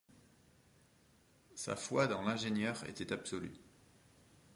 Sa 1.53 1.75
foi 1.75 2.07
dans 2.07 2.23
l’ingénieur 2.23 2.83
était 2.89 3.13
absolue. 3.13 3.53